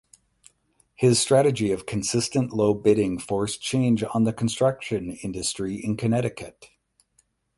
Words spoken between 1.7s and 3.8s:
of consistent low bidding forced